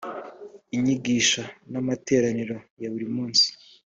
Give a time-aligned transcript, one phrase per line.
[0.75, 1.41] inyigisho
[1.79, 3.47] amateraniro ya buri munsi